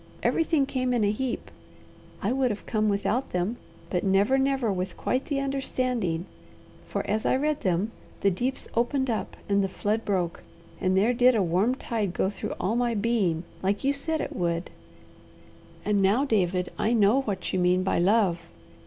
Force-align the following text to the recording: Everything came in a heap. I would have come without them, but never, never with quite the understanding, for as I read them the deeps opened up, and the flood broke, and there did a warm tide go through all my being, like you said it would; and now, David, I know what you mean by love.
Everything 0.23 0.65
came 0.65 0.95
in 0.95 1.03
a 1.03 1.11
heap. 1.11 1.51
I 2.23 2.31
would 2.31 2.49
have 2.49 2.65
come 2.65 2.89
without 2.89 3.29
them, 3.33 3.57
but 3.91 4.03
never, 4.03 4.39
never 4.39 4.73
with 4.73 4.97
quite 4.97 5.25
the 5.25 5.39
understanding, 5.39 6.25
for 6.83 7.05
as 7.05 7.23
I 7.23 7.35
read 7.35 7.61
them 7.61 7.91
the 8.21 8.31
deeps 8.31 8.67
opened 8.75 9.11
up, 9.11 9.37
and 9.47 9.63
the 9.63 9.69
flood 9.69 10.03
broke, 10.03 10.43
and 10.79 10.97
there 10.97 11.13
did 11.13 11.35
a 11.35 11.43
warm 11.43 11.75
tide 11.75 12.15
go 12.15 12.31
through 12.31 12.55
all 12.59 12.75
my 12.75 12.95
being, 12.95 13.43
like 13.61 13.83
you 13.83 13.93
said 13.93 14.21
it 14.21 14.35
would; 14.35 14.71
and 15.85 16.01
now, 16.01 16.25
David, 16.25 16.69
I 16.79 16.93
know 16.93 17.21
what 17.21 17.53
you 17.53 17.59
mean 17.59 17.83
by 17.83 17.99
love. 17.99 18.39